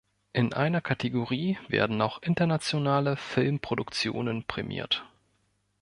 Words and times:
In 0.33 0.51
einer 0.53 0.81
Kategorie 0.81 1.59
werden 1.67 2.01
auch 2.01 2.23
internationale 2.23 3.17
Filmproduktionen 3.17 4.43
prämiert. 4.47 5.05